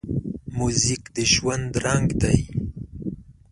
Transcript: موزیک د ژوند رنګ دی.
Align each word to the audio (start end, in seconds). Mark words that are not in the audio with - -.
موزیک 0.57 1.03
د 1.15 1.17
ژوند 1.33 1.69
رنګ 1.85 2.07
دی. 2.23 2.39